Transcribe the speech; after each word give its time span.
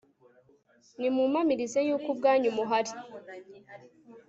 nimumpamirize 0.99 1.79
yuko 1.87 2.07
ubwanyu 2.13 2.49
muhari 2.57 2.93